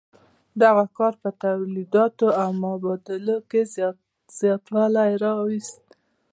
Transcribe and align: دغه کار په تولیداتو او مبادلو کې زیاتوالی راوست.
دغه 0.61 0.83
کار 0.97 1.13
په 1.21 1.29
تولیداتو 1.43 2.27
او 2.41 2.49
مبادلو 2.63 3.37
کې 3.49 3.61
زیاتوالی 4.41 5.11
راوست. 5.23 5.83